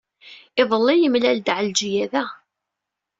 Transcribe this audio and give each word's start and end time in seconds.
Iḍelli, 0.61 0.95
yemlal-d 0.99 1.47
Ɛelǧiya 1.57 2.05
da. 2.11 2.25